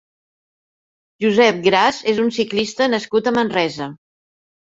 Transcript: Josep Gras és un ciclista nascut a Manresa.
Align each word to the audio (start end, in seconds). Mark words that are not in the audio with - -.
Josep 1.25 1.59
Gras 1.67 1.99
és 2.13 2.21
un 2.25 2.33
ciclista 2.39 2.87
nascut 2.95 3.29
a 3.29 3.35
Manresa. 3.39 3.93